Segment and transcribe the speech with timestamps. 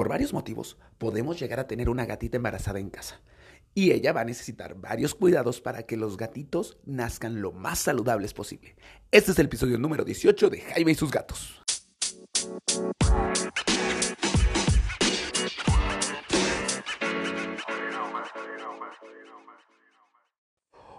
[0.00, 3.20] Por varios motivos, podemos llegar a tener una gatita embarazada en casa.
[3.74, 8.32] Y ella va a necesitar varios cuidados para que los gatitos nazcan lo más saludables
[8.32, 8.76] posible.
[9.10, 11.62] Este es el episodio número 18 de Jaime y sus gatos.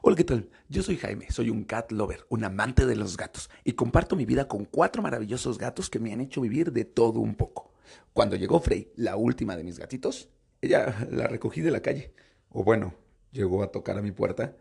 [0.04, 0.52] Hola, ¿qué tal?
[0.70, 4.28] Yo soy Jaime, soy un cat lover, un amante de los gatos, y comparto mi
[4.28, 7.71] vida con cuatro maravillosos gatos que me han hecho vivir de todo un poco.
[8.14, 10.30] Cuando llegó Frey, la última de mis gatitos,
[10.62, 12.14] ella la recogí de la calle.
[12.50, 12.94] O bueno,
[13.32, 14.56] llegó a tocar a mi puerta,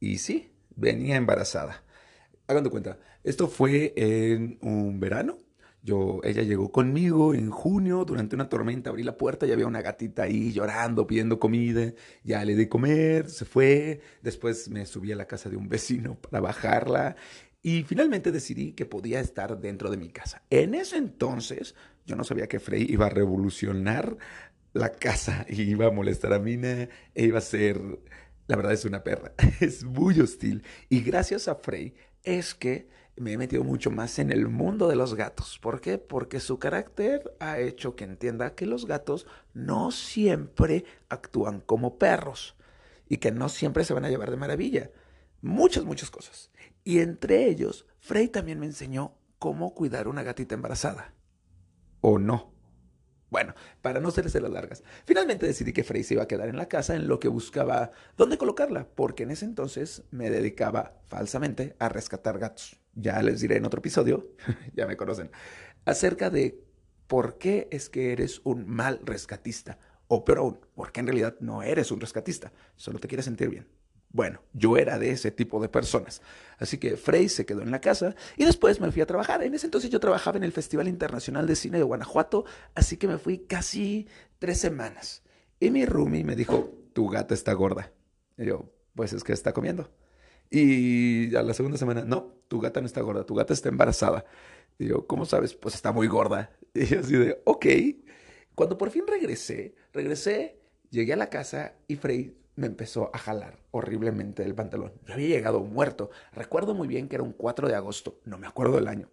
[0.00, 1.84] y sí, venía embarazada.
[2.46, 5.38] Hagan de cuenta, esto fue en un verano
[5.84, 9.82] yo, ella llegó conmigo en junio durante una tormenta, abrí la puerta y había una
[9.82, 15.16] gatita ahí llorando, pidiendo comida, ya le di comer, se fue, después me subí a
[15.16, 17.16] la casa de un vecino para bajarla
[17.62, 20.42] y finalmente decidí que podía estar dentro de mi casa.
[20.50, 24.16] En ese entonces yo no sabía que Frey iba a revolucionar
[24.72, 27.80] la casa y iba a molestar a Mina e iba a ser,
[28.48, 33.32] la verdad es una perra, es muy hostil y gracias a Frey es que me
[33.32, 35.58] he metido mucho más en el mundo de los gatos.
[35.60, 35.98] ¿Por qué?
[35.98, 42.56] Porque su carácter ha hecho que entienda que los gatos no siempre actúan como perros
[43.08, 44.90] y que no siempre se van a llevar de maravilla.
[45.42, 46.50] Muchas, muchas cosas.
[46.84, 51.14] Y entre ellos, Frey también me enseñó cómo cuidar una gatita embarazada.
[52.00, 52.52] ¿O no?
[53.28, 56.56] Bueno, para no hacerse las largas, finalmente decidí que Frey se iba a quedar en
[56.56, 61.74] la casa en lo que buscaba dónde colocarla, porque en ese entonces me dedicaba falsamente
[61.78, 62.78] a rescatar gatos.
[62.94, 64.28] Ya les diré en otro episodio,
[64.74, 65.30] ya me conocen,
[65.86, 66.62] acerca de
[67.06, 71.36] por qué es que eres un mal rescatista, o peor aún, por qué en realidad
[71.40, 73.66] no eres un rescatista, solo te quieres sentir bien.
[74.12, 76.20] Bueno, yo era de ese tipo de personas.
[76.58, 79.42] Así que Frey se quedó en la casa y después me fui a trabajar.
[79.42, 83.08] En ese entonces yo trabajaba en el Festival Internacional de Cine de Guanajuato, así que
[83.08, 84.06] me fui casi
[84.38, 85.22] tres semanas.
[85.58, 87.90] Y mi roomie me dijo, tu gata está gorda.
[88.36, 89.90] Y yo, pues es que está comiendo.
[90.50, 94.26] Y a la segunda semana, no, tu gata no está gorda, tu gata está embarazada.
[94.78, 95.54] Y yo, ¿cómo sabes?
[95.54, 96.50] Pues está muy gorda.
[96.74, 97.66] Y yo así de, ok.
[98.54, 100.58] Cuando por fin regresé, regresé,
[100.90, 104.92] llegué a la casa y Frey me empezó a jalar horriblemente el pantalón.
[105.06, 106.10] Yo había llegado muerto.
[106.32, 109.08] Recuerdo muy bien que era un 4 de agosto, no me acuerdo del año.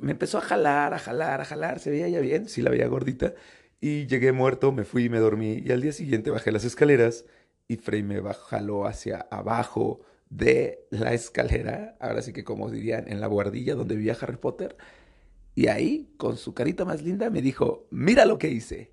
[0.00, 2.86] me empezó a jalar, a jalar, a jalar, se veía ya bien, sí la veía
[2.88, 3.34] gordita.
[3.80, 5.62] Y llegué muerto, me fui me dormí.
[5.64, 7.24] Y al día siguiente bajé las escaleras
[7.68, 13.20] y Frey me jaló hacia abajo de la escalera, ahora sí que como dirían, en
[13.20, 14.76] la guardilla donde vivía Harry Potter.
[15.54, 18.92] Y ahí, con su carita más linda, me dijo, mira lo que hice.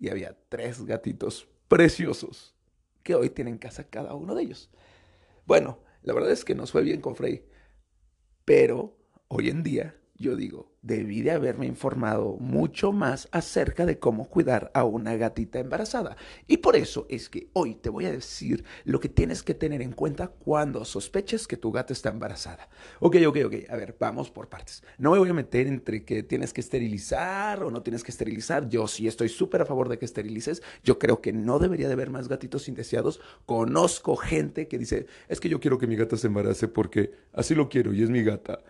[0.00, 2.54] Y había tres gatitos preciosos
[3.02, 4.70] que hoy tienen casa cada uno de ellos.
[5.44, 7.48] Bueno, la verdad es que nos fue bien con Frey,
[8.44, 8.96] pero
[9.26, 14.70] hoy en día yo digo, debí de haberme informado mucho más acerca de cómo cuidar
[14.72, 16.16] a una gatita embarazada.
[16.46, 19.82] Y por eso es que hoy te voy a decir lo que tienes que tener
[19.82, 22.68] en cuenta cuando sospeches que tu gata está embarazada.
[23.00, 23.54] Ok, ok, ok.
[23.68, 24.84] A ver, vamos por partes.
[24.98, 28.68] No me voy a meter entre que tienes que esterilizar o no tienes que esterilizar.
[28.68, 30.62] Yo sí estoy súper a favor de que esterilices.
[30.84, 33.20] Yo creo que no debería de haber más gatitos indeseados.
[33.46, 37.56] Conozco gente que dice, es que yo quiero que mi gata se embarace porque así
[37.56, 38.60] lo quiero y es mi gata.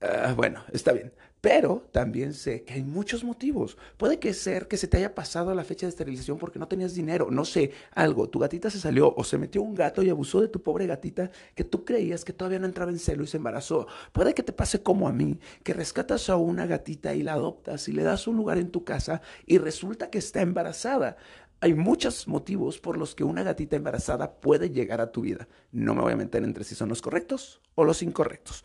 [0.00, 1.12] Ah, bueno, está bien.
[1.40, 3.76] Pero también sé que hay muchos motivos.
[3.96, 6.94] Puede que ser que se te haya pasado la fecha de esterilización porque no tenías
[6.94, 7.30] dinero.
[7.30, 8.28] No sé, algo.
[8.28, 11.30] Tu gatita se salió o se metió un gato y abusó de tu pobre gatita
[11.54, 13.86] que tú creías que todavía no entraba en celo y se embarazó.
[14.12, 17.88] Puede que te pase como a mí, que rescatas a una gatita y la adoptas
[17.88, 21.16] y le das un lugar en tu casa y resulta que está embarazada.
[21.60, 25.48] Hay muchos motivos por los que una gatita embarazada puede llegar a tu vida.
[25.72, 28.64] No me voy a meter entre si son los correctos o los incorrectos.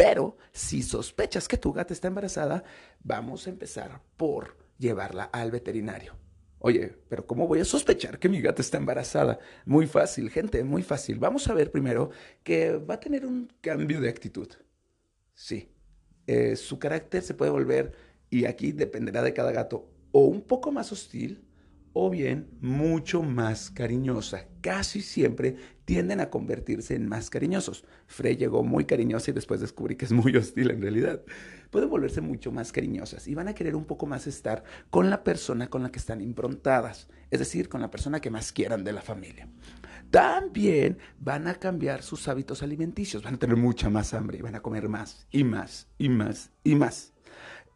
[0.00, 2.64] Pero si sospechas que tu gata está embarazada,
[3.04, 6.16] vamos a empezar por llevarla al veterinario.
[6.58, 9.40] Oye, pero ¿cómo voy a sospechar que mi gata está embarazada?
[9.66, 11.18] Muy fácil, gente, muy fácil.
[11.18, 12.12] Vamos a ver primero
[12.42, 14.48] que va a tener un cambio de actitud.
[15.34, 15.70] Sí,
[16.26, 17.92] eh, su carácter se puede volver,
[18.30, 21.44] y aquí dependerá de cada gato, o un poco más hostil
[21.92, 24.46] o bien mucho más cariñosa.
[24.60, 27.84] Casi siempre tienden a convertirse en más cariñosos.
[28.06, 31.22] Frey llegó muy cariñosa y después descubrí que es muy hostil en realidad.
[31.70, 35.24] Pueden volverse mucho más cariñosas y van a querer un poco más estar con la
[35.24, 38.92] persona con la que están improntadas, es decir, con la persona que más quieran de
[38.92, 39.48] la familia.
[40.10, 44.56] También van a cambiar sus hábitos alimenticios, van a tener mucha más hambre y van
[44.56, 47.12] a comer más y más y más y más.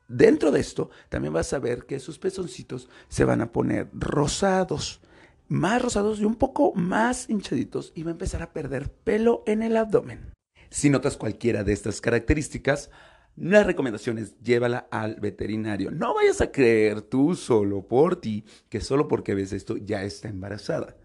[0.09, 5.01] Dentro de esto, también vas a ver que sus pezoncitos se van a poner rosados,
[5.49, 9.63] más rosados y un poco más hinchaditos y va a empezar a perder pelo en
[9.63, 10.33] el abdomen.
[10.71, 12.91] Si notas cualquiera de estas características,
[13.37, 15.91] La recomendación es llévala al veterinario.
[15.91, 20.29] No vayas a creer tú solo por ti que solo porque ves esto ya está
[20.29, 20.97] embarazada.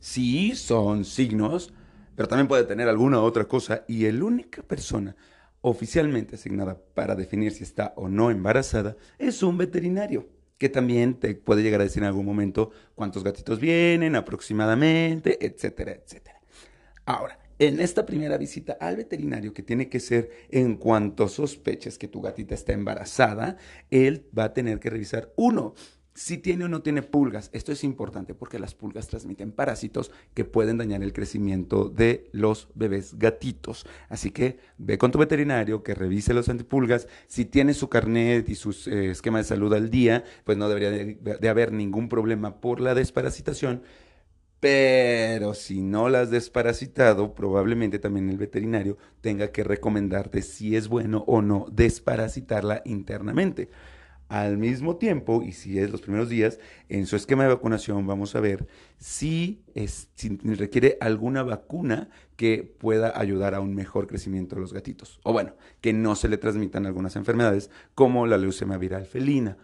[0.00, 1.72] Sí, son signos,
[2.16, 5.14] pero también puede tener alguna otra cosa y la única persona
[5.68, 10.28] oficialmente asignada para definir si está o no embarazada es un veterinario,
[10.58, 15.90] que también te puede llegar a decir en algún momento cuántos gatitos vienen aproximadamente, etcétera,
[15.90, 16.40] etcétera.
[17.04, 22.06] Ahora, en esta primera visita al veterinario, que tiene que ser en cuanto sospeches que
[22.06, 23.56] tu gatita está embarazada,
[23.90, 25.74] él va a tener que revisar uno.
[26.16, 27.50] Si tiene o no tiene pulgas.
[27.52, 32.68] Esto es importante porque las pulgas transmiten parásitos que pueden dañar el crecimiento de los
[32.74, 33.86] bebés gatitos.
[34.08, 37.06] Así que ve con tu veterinario que revise los antipulgas.
[37.26, 40.90] Si tiene su carnet y su eh, esquema de salud al día, pues no debería
[40.90, 43.82] de haber ningún problema por la desparasitación.
[44.58, 50.88] Pero si no la has desparasitado, probablemente también el veterinario tenga que recomendarte si es
[50.88, 53.68] bueno o no desparasitarla internamente.
[54.28, 56.58] Al mismo tiempo, y si es los primeros días,
[56.88, 58.66] en su esquema de vacunación vamos a ver
[58.98, 59.62] si,
[60.42, 65.20] requiere alguna vacuna que pueda ayudar a un mejor crecimiento de los gatitos.
[65.22, 69.58] O bueno, que no se le transmitan algunas enfermedades como la leucemia viral felina.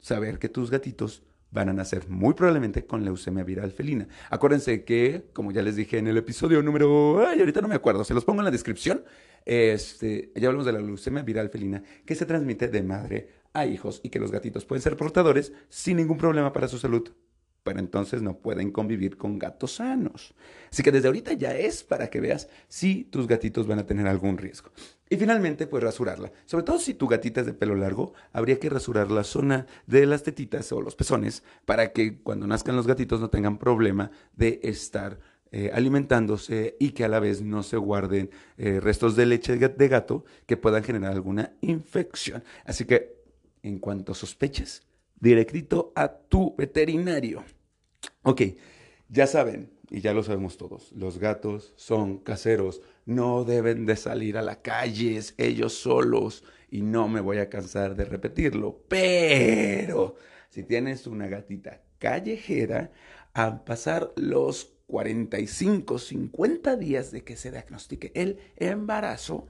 [0.00, 1.22] Saber que tus gatitos
[1.52, 4.08] van a nacer muy probablemente con leucemia viral felina.
[4.30, 8.04] Acuérdense que, como ya les dije en el episodio número, ay, ahorita no me acuerdo,
[8.04, 9.04] se los pongo en la descripción,
[9.44, 14.00] este, ya hablamos de la leucemia viral felina, que se transmite de madre a hijos
[14.02, 17.12] y que los gatitos pueden ser portadores sin ningún problema para su salud
[17.62, 20.34] pero entonces no pueden convivir con gatos sanos.
[20.70, 24.06] Así que desde ahorita ya es para que veas si tus gatitos van a tener
[24.06, 24.70] algún riesgo.
[25.08, 26.32] Y finalmente, pues rasurarla.
[26.46, 30.06] Sobre todo si tu gatita es de pelo largo, habría que rasurar la zona de
[30.06, 34.60] las tetitas o los pezones para que cuando nazcan los gatitos no tengan problema de
[34.62, 35.18] estar
[35.52, 39.88] eh, alimentándose y que a la vez no se guarden eh, restos de leche de
[39.88, 42.42] gato que puedan generar alguna infección.
[42.64, 43.21] Así que,
[43.62, 44.82] en cuanto sospeches,
[45.18, 47.44] directito a tu veterinario.
[48.22, 48.42] Ok,
[49.08, 54.38] ya saben, y ya lo sabemos todos, los gatos son caseros, no deben de salir
[54.38, 60.16] a la calle ellos solos y no me voy a cansar de repetirlo, pero
[60.48, 62.90] si tienes una gatita callejera,
[63.34, 69.48] a pasar los 45, 50 días de que se diagnostique el embarazo,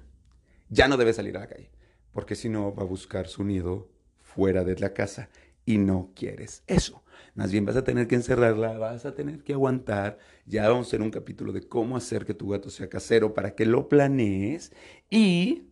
[0.69, 1.71] ya no debe salir a la calle,
[2.13, 3.92] porque si no va a buscar su nido
[4.35, 5.29] fuera de la casa
[5.65, 7.03] y no quieres eso.
[7.35, 10.19] Más bien vas a tener que encerrarla, vas a tener que aguantar.
[10.45, 13.55] Ya vamos a hacer un capítulo de cómo hacer que tu gato sea casero para
[13.55, 14.73] que lo planees
[15.09, 15.63] y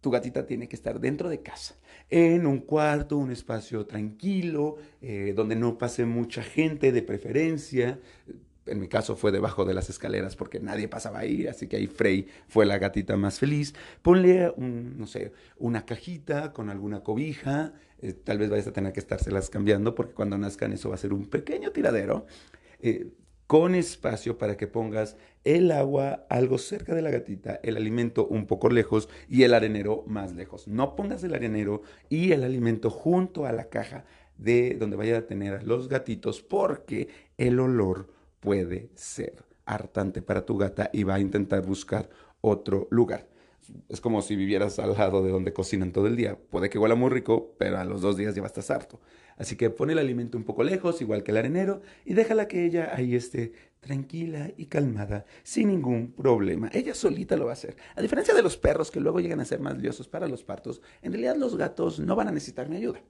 [0.00, 1.76] tu gatita tiene que estar dentro de casa,
[2.08, 7.98] en un cuarto, un espacio tranquilo, eh, donde no pase mucha gente de preferencia
[8.66, 11.86] en mi caso fue debajo de las escaleras porque nadie pasaba ahí, así que ahí
[11.86, 13.74] Frey fue la gatita más feliz.
[14.02, 18.92] Ponle, un, no sé, una cajita con alguna cobija, eh, tal vez vayas a tener
[18.92, 22.26] que estárselas cambiando porque cuando nazcan eso va a ser un pequeño tiradero.
[22.80, 23.10] Eh,
[23.46, 28.46] con espacio para que pongas el agua algo cerca de la gatita, el alimento un
[28.46, 30.68] poco lejos y el arenero más lejos.
[30.68, 34.04] No pongas el arenero y el alimento junto a la caja
[34.38, 37.08] de donde vaya a tener los gatitos porque
[37.38, 38.08] el olor
[38.40, 42.10] puede ser hartante para tu gata y va a intentar buscar
[42.40, 43.28] otro lugar.
[43.88, 46.36] Es como si vivieras al lado de donde cocinan todo el día.
[46.50, 49.00] Puede que huela muy rico, pero a los dos días ya estar harto.
[49.36, 52.64] Así que pon el alimento un poco lejos, igual que el arenero, y déjala que
[52.64, 56.68] ella ahí esté tranquila y calmada, sin ningún problema.
[56.72, 57.76] Ella solita lo va a hacer.
[57.94, 60.82] A diferencia de los perros que luego llegan a ser más liosos para los partos,
[61.00, 63.00] en realidad los gatos no van a necesitar mi ayuda.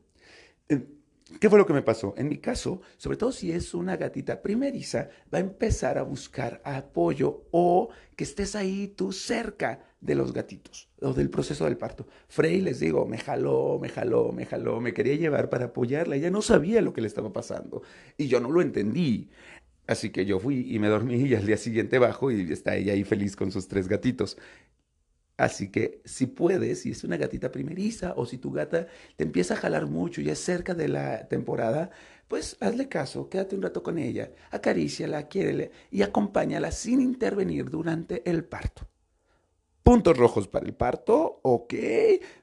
[1.38, 2.14] ¿Qué fue lo que me pasó?
[2.16, 6.60] En mi caso, sobre todo si es una gatita primeriza, va a empezar a buscar
[6.64, 12.06] apoyo o que estés ahí tú cerca de los gatitos o del proceso del parto.
[12.28, 16.16] Frey, les digo, me jaló, me jaló, me jaló, me quería llevar para apoyarla.
[16.16, 17.82] Ella no sabía lo que le estaba pasando
[18.16, 19.30] y yo no lo entendí.
[19.86, 22.92] Así que yo fui y me dormí y al día siguiente bajo y está ella
[22.92, 24.38] ahí feliz con sus tres gatitos.
[25.40, 29.54] Así que si puedes, si es una gatita primeriza o si tu gata te empieza
[29.54, 31.90] a jalar mucho y es cerca de la temporada,
[32.28, 38.28] pues hazle caso, quédate un rato con ella, acaríciala, quiérele y acompáñala sin intervenir durante
[38.28, 38.86] el parto.
[39.82, 41.72] Puntos rojos para el parto, ok.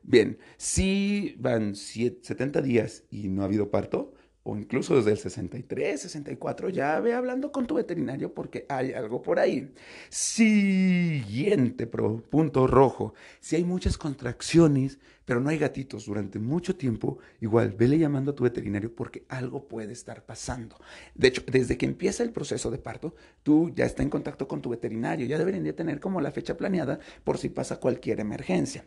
[0.01, 4.15] Bien, si van 70 días y no ha habido parto,
[4.49, 9.21] o incluso desde el 63, 64, ya ve hablando con tu veterinario porque hay algo
[9.21, 9.73] por ahí.
[10.09, 13.13] Siguiente punto rojo.
[13.41, 18.35] Si hay muchas contracciones, pero no hay gatitos durante mucho tiempo, igual vele llamando a
[18.35, 20.77] tu veterinario porque algo puede estar pasando.
[21.13, 24.61] De hecho, desde que empieza el proceso de parto, tú ya estás en contacto con
[24.61, 28.85] tu veterinario, ya deberían de tener como la fecha planeada por si pasa cualquier emergencia.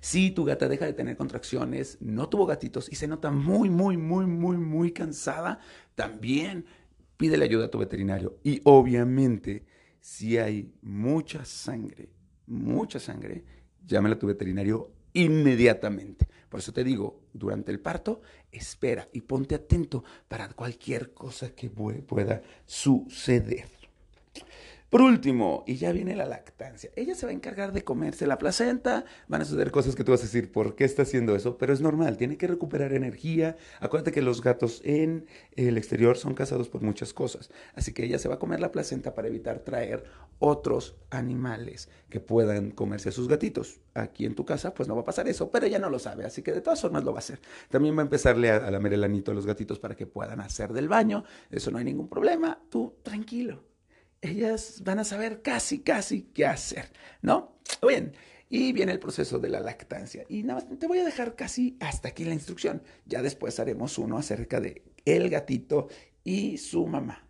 [0.00, 3.96] Si tu gata deja de tener contracciones, no tuvo gatitos y se nota muy, muy,
[3.96, 5.60] muy, muy, muy cansada,
[5.94, 6.66] también
[7.16, 8.38] pídele ayuda a tu veterinario.
[8.42, 9.64] Y obviamente,
[10.00, 12.10] si hay mucha sangre,
[12.46, 13.44] mucha sangre,
[13.86, 16.28] llámale a tu veterinario inmediatamente.
[16.48, 18.20] Por eso te digo, durante el parto,
[18.52, 23.83] espera y ponte atento para cualquier cosa que pueda suceder.
[24.94, 26.88] Por último, y ya viene la lactancia.
[26.94, 29.04] Ella se va a encargar de comerse la placenta.
[29.26, 31.58] Van a suceder cosas que tú vas a decir, ¿por qué está haciendo eso?
[31.58, 33.56] Pero es normal, tiene que recuperar energía.
[33.80, 37.50] Acuérdate que los gatos en el exterior son cazados por muchas cosas.
[37.74, 40.04] Así que ella se va a comer la placenta para evitar traer
[40.38, 43.80] otros animales que puedan comerse a sus gatitos.
[43.94, 46.24] Aquí en tu casa, pues no va a pasar eso, pero ella no lo sabe.
[46.24, 47.40] Así que de todas formas lo va a hacer.
[47.68, 50.40] También va a empezarle a, a lamer el anito a los gatitos para que puedan
[50.40, 51.24] hacer del baño.
[51.50, 52.60] Eso no hay ningún problema.
[52.70, 53.73] Tú tranquilo
[54.24, 56.90] ellas van a saber casi, casi qué hacer,
[57.22, 57.56] ¿no?
[57.86, 58.12] Bien,
[58.48, 60.24] y viene el proceso de la lactancia.
[60.28, 62.82] Y nada más te voy a dejar casi hasta aquí la instrucción.
[63.06, 65.88] Ya después haremos uno acerca de el gatito
[66.22, 67.26] y su mamá.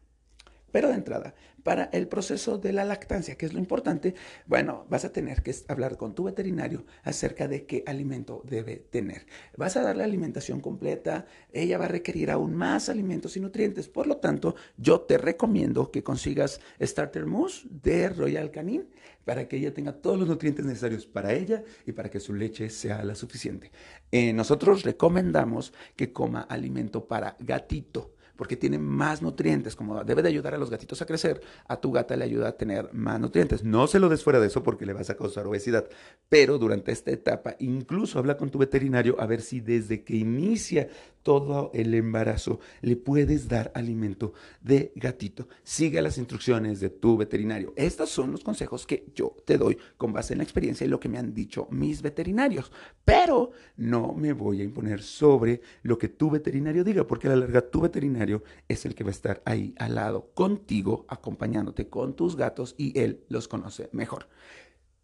[0.75, 5.04] Pero de entrada, para el proceso de la lactancia, que es lo importante, bueno, vas
[5.04, 9.25] a tener que hablar con tu veterinario acerca de qué alimento debe tener.
[9.57, 13.87] Vas a darle alimentación completa, ella va a requerir aún más alimentos y nutrientes.
[13.87, 18.88] Por lo tanto, yo te recomiendo que consigas Starter Mousse de Royal Canin
[19.25, 22.69] para que ella tenga todos los nutrientes necesarios para ella y para que su leche
[22.69, 23.71] sea la suficiente.
[24.11, 30.28] Eh, nosotros recomendamos que coma alimento para gatito porque tiene más nutrientes, como debe de
[30.28, 33.64] ayudar a los gatitos a crecer, a tu gata le ayuda a tener más nutrientes.
[33.64, 35.88] No se lo des fuera de eso porque le vas a causar obesidad,
[36.28, 40.88] pero durante esta etapa incluso habla con tu veterinario a ver si desde que inicia
[41.25, 45.49] todo el embarazo le puedes dar alimento de gatito.
[45.64, 47.73] Sigue las instrucciones de tu veterinario.
[47.75, 51.00] Estos son los consejos que yo te doy con base en la experiencia y lo
[51.00, 52.71] que me han dicho mis veterinarios,
[53.04, 57.37] pero no me voy a imponer sobre lo que tu veterinario diga, porque a la
[57.37, 62.14] larga tu veterinario es el que va a estar ahí al lado contigo, acompañándote con
[62.14, 64.28] tus gatos y él los conoce mejor.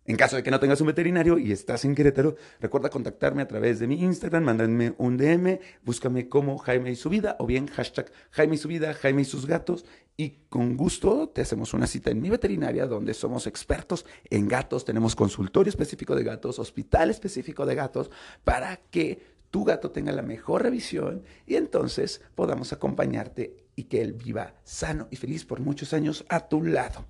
[0.07, 3.49] En caso de que no tengas un veterinario y estás en Querétaro, recuerda contactarme a
[3.49, 7.67] través de mi Instagram, mándame un DM, búscame como Jaime y su vida o bien
[7.67, 9.85] hashtag Jaime y su vida, Jaime y sus gatos
[10.17, 14.85] y con gusto te hacemos una cita en mi veterinaria donde somos expertos en gatos,
[14.85, 18.11] tenemos consultorio específico de gatos, hospital específico de gatos
[18.43, 24.13] para que tu gato tenga la mejor revisión y entonces podamos acompañarte y que él
[24.13, 27.05] viva sano y feliz por muchos años a tu lado.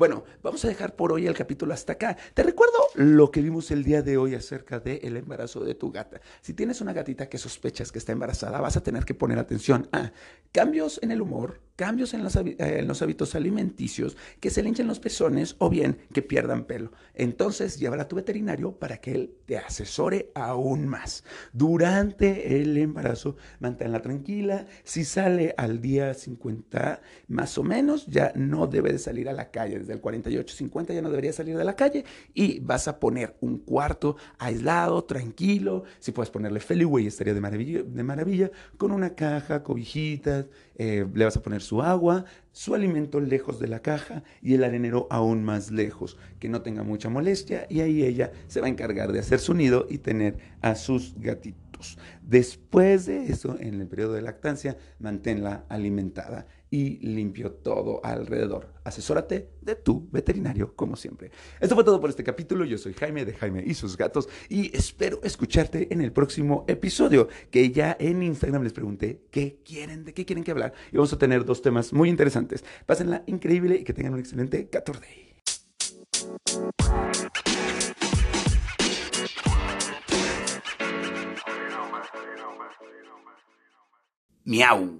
[0.00, 2.16] Bueno, vamos a dejar por hoy el capítulo hasta acá.
[2.32, 6.22] Te recuerdo lo que vimos el día de hoy acerca del embarazo de tu gata.
[6.40, 9.90] Si tienes una gatita que sospechas que está embarazada, vas a tener que poner atención
[9.92, 10.10] a
[10.52, 15.00] cambios en el humor, cambios en los, eh, hábitos alimenticios, que se le hinchen los
[15.00, 16.92] pezones o bien que pierdan pelo.
[17.12, 21.24] Entonces, llévala a tu veterinario para que él te asesore aún más.
[21.52, 24.64] Durante el embarazo, manténla tranquila.
[24.82, 29.50] Si sale al día 50 más o menos, ya no debe de salir a la
[29.50, 32.04] calle del 48-50 ya no debería salir de la calle
[32.34, 35.84] y vas a poner un cuarto aislado, tranquilo.
[35.98, 41.24] Si puedes ponerle Feliway estaría de maravilla, de maravilla, con una caja, cobijitas, eh, le
[41.24, 45.44] vas a poner su agua, su alimento lejos de la caja y el arenero aún
[45.44, 49.18] más lejos, que no tenga mucha molestia y ahí ella se va a encargar de
[49.18, 51.98] hacer su nido y tener a sus gatitos.
[52.22, 58.72] Después de eso, en el periodo de lactancia, manténla alimentada y limpio todo alrededor.
[58.84, 61.30] Asesórate de tu veterinario, como siempre.
[61.60, 62.64] Esto fue todo por este capítulo.
[62.64, 67.28] Yo soy Jaime de Jaime y sus gatos y espero escucharte en el próximo episodio,
[67.50, 70.72] que ya en Instagram les pregunté qué quieren, de qué quieren que hablar.
[70.92, 72.64] Y vamos a tener dos temas muy interesantes.
[72.86, 75.30] Pásenla increíble y que tengan un excelente 14
[84.50, 84.88] Miau.